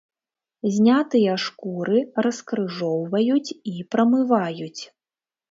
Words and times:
Знятыя 0.77 1.33
шкуры 1.43 1.99
раскрыжоўваюць 2.27 3.55
і 3.75 3.87
прамываюць. 3.95 4.81